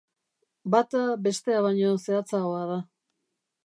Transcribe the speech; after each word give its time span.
Bata 0.75 1.03
bestea 1.29 1.61
baino 1.69 1.95
zehatzagoa 2.09 2.67
da. 2.75 2.85